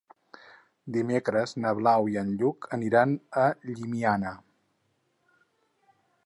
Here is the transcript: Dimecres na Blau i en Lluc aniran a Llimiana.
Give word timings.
Dimecres 0.95 1.53
na 1.65 1.73
Blau 1.79 2.09
i 2.13 2.17
en 2.21 2.31
Lluc 2.39 2.67
aniran 2.79 3.13
a 3.43 3.45
Llimiana. 3.73 4.33